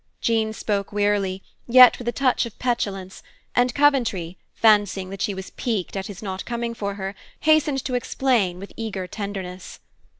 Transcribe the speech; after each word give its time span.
Jean 0.19 0.51
spoke 0.51 0.91
wearily, 0.91 1.43
yet 1.67 1.99
with 1.99 2.07
a 2.07 2.11
touch 2.11 2.47
of 2.47 2.57
petulance, 2.57 3.21
and 3.53 3.75
Coventry, 3.75 4.35
fancying 4.55 5.11
that 5.11 5.21
she 5.21 5.35
was 5.35 5.51
piqued 5.51 5.95
at 5.95 6.07
his 6.07 6.23
not 6.23 6.43
coming 6.43 6.73
for 6.73 6.95
her, 6.95 7.13
hastened 7.41 7.85
to 7.85 7.93
explain 7.93 8.57
with 8.57 8.73
eager 8.75 9.05
tenderness. 9.05 9.79